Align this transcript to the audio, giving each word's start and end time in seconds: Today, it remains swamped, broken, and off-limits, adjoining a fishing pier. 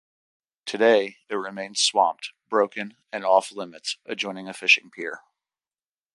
Today, 0.65 1.17
it 1.29 1.35
remains 1.35 1.79
swamped, 1.79 2.31
broken, 2.49 2.97
and 3.13 3.23
off-limits, 3.23 3.99
adjoining 4.03 4.49
a 4.49 4.53
fishing 4.55 4.89
pier. 4.89 5.19